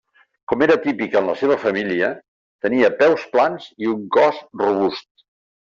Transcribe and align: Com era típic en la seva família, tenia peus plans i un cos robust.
Com 0.53 0.61
era 0.67 0.77
típic 0.85 1.17
en 1.21 1.27
la 1.31 1.35
seva 1.41 1.57
família, 1.65 2.09
tenia 2.67 2.91
peus 3.03 3.29
plans 3.37 3.71
i 3.85 3.95
un 3.95 4.05
cos 4.19 4.43
robust. 4.67 5.11